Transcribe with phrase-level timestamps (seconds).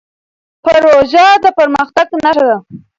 [0.63, 2.57] پروژه د پرمختګ نښه ده.